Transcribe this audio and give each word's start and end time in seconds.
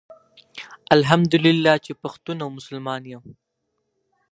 الحمدالله 0.97 1.73
چي 1.85 1.91
پښتون 2.01 2.37
او 2.43 2.49
مسلمان 2.57 3.01
يم 3.13 3.23